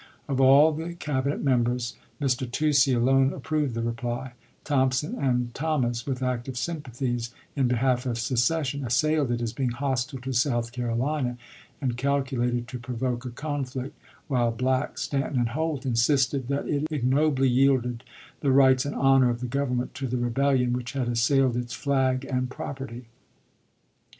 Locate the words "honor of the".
18.95-19.45